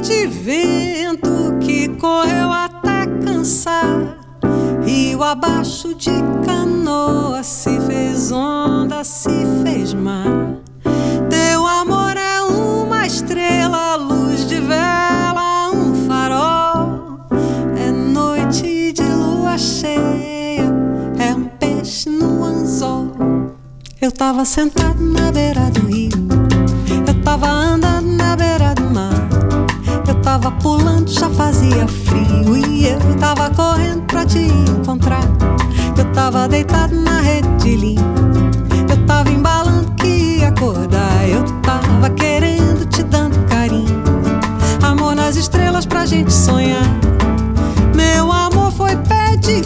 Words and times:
de 0.00 0.26
vento 0.26 1.58
que 1.60 1.88
correu 1.88 2.52
até 2.52 3.06
cansar. 3.24 4.18
Rio 4.84 5.22
abaixo 5.22 5.94
de 5.94 6.12
canoa 6.44 7.42
se 7.42 7.80
fez 7.80 8.30
onda, 8.30 9.02
se 9.02 9.30
fez 9.62 9.92
mar. 9.94 10.56
Teu 11.28 11.66
amor 11.66 12.16
é 12.16 12.40
uma 12.42 13.06
estrela, 13.06 13.96
luz 13.96 14.46
de 14.46 14.60
vela, 14.60 15.70
um 15.72 16.06
farol. 16.06 17.26
É 17.76 17.90
noite 17.90 18.92
de 18.92 19.02
lua 19.02 19.58
cheia, 19.58 20.72
é 21.18 21.34
um 21.34 21.44
peixe 21.44 22.08
no 22.08 22.44
anzol. 22.44 23.08
Eu 24.00 24.12
tava 24.12 24.44
sentado 24.44 25.02
na 25.02 25.32
beira 25.32 25.68
do 25.70 25.86
rio, 25.86 26.28
eu 27.06 27.22
tava 27.22 27.48
andando 27.48 27.97
tava 30.38 30.52
pulando, 30.52 31.10
já 31.10 31.28
fazia 31.30 31.86
frio. 31.88 32.56
E 32.56 32.86
eu 32.88 32.98
tava 33.18 33.50
correndo 33.50 34.02
pra 34.02 34.24
te 34.24 34.38
encontrar. 34.38 35.22
Eu 35.96 36.04
tava 36.12 36.46
deitado 36.48 36.94
na 36.94 37.20
rede 37.20 37.48
de. 37.58 37.96
Eu 38.88 39.06
tava 39.06 39.30
embalando 39.30 39.90
que 39.92 40.06
ia 40.06 40.48
acordar. 40.48 41.28
Eu 41.28 41.44
tava 41.62 42.10
querendo 42.10 42.86
te 42.86 43.02
dando 43.02 43.36
carinho. 43.48 44.02
Amor 44.82 45.16
nas 45.16 45.36
estrelas 45.36 45.84
pra 45.84 46.06
gente 46.06 46.32
sonhar. 46.32 46.86
Meu 47.94 48.30
amor 48.30 48.70
foi 48.72 48.96
pé 48.96 49.36
de 49.36 49.62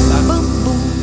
Boom, 0.00 0.64
boom. 0.64 0.99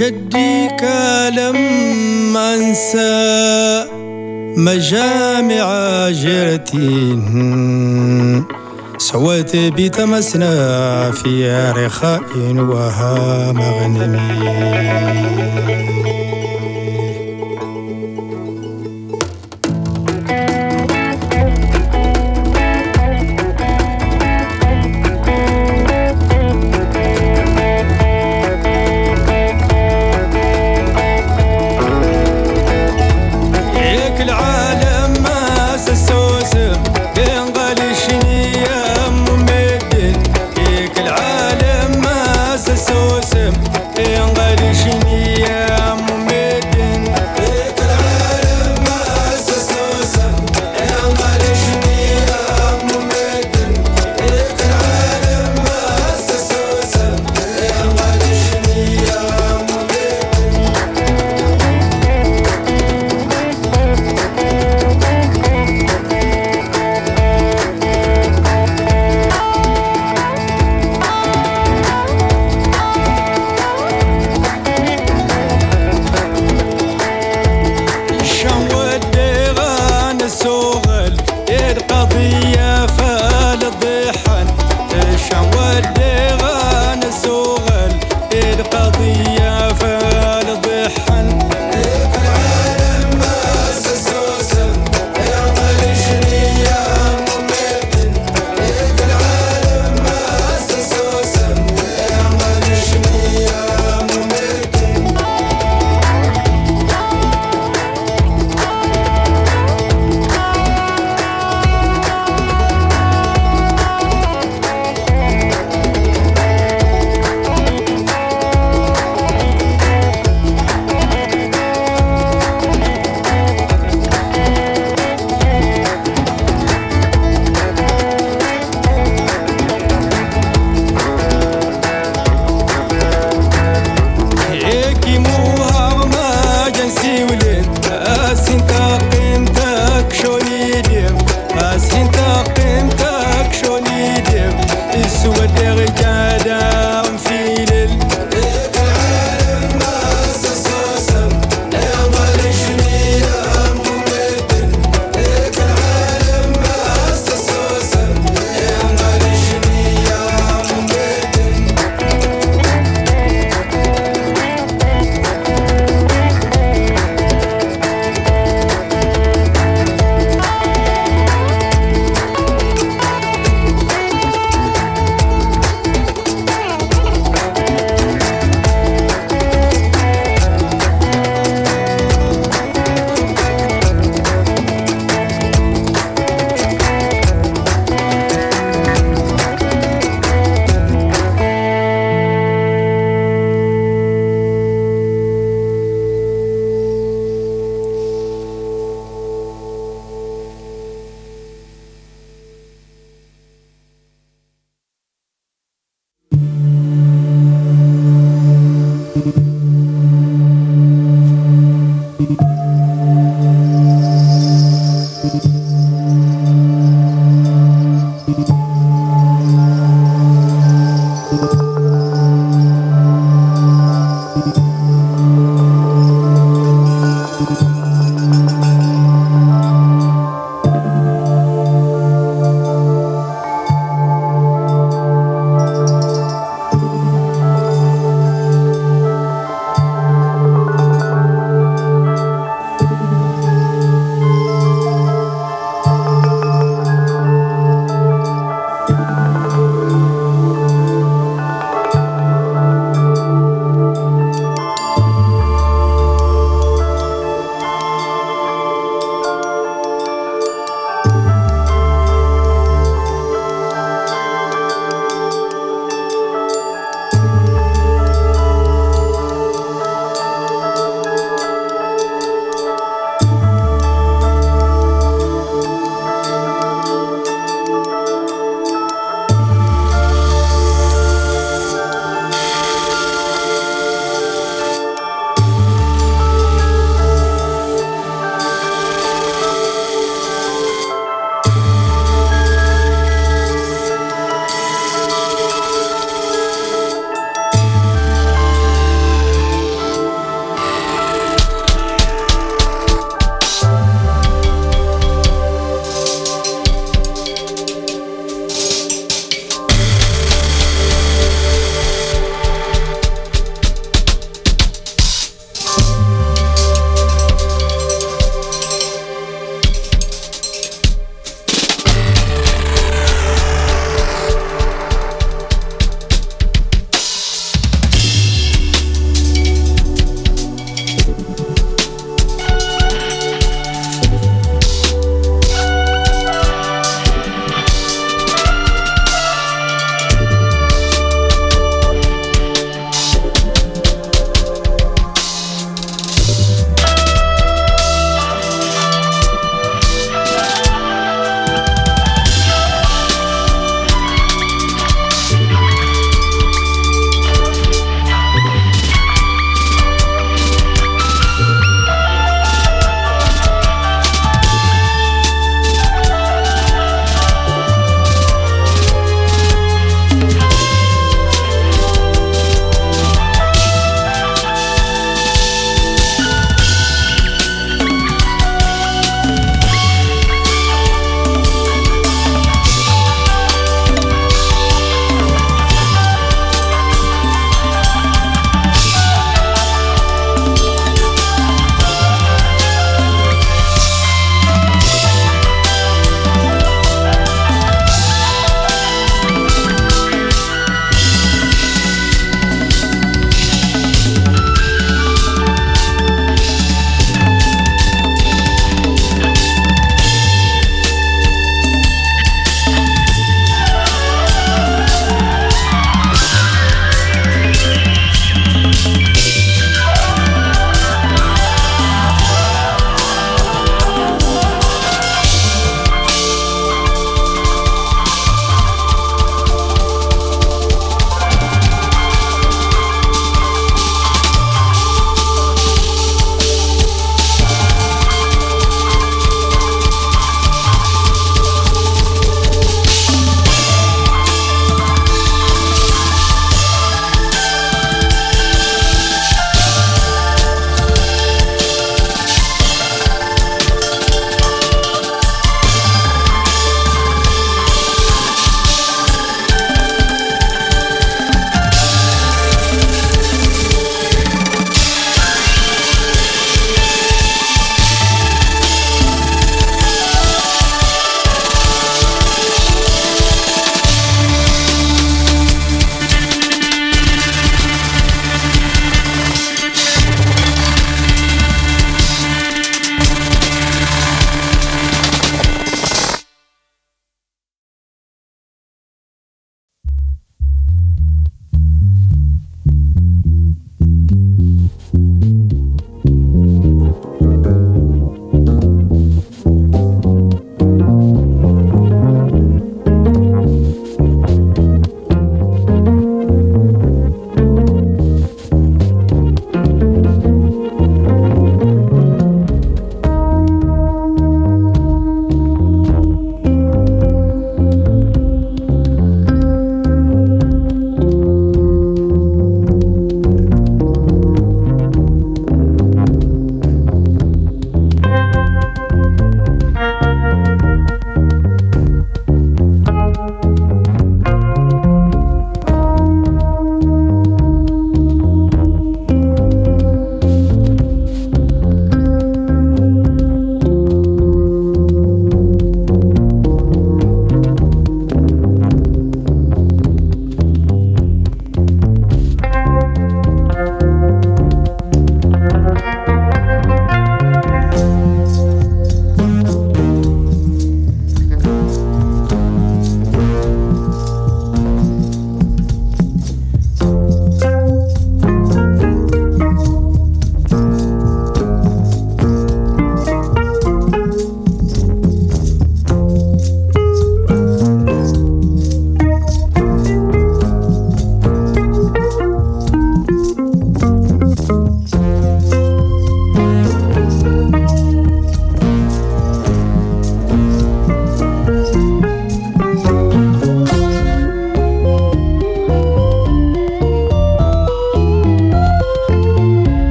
جديك 0.00 0.82
لم 1.36 2.36
أنسى 2.36 3.84
مجامع 4.56 5.64
جرتي 6.10 7.18
سويت 8.98 9.56
بتمسنا 9.56 11.10
في 11.10 11.50
رخاء 11.76 12.22
وها 12.56 13.52
مغنمي 13.52 14.20
Sinta 43.18 43.69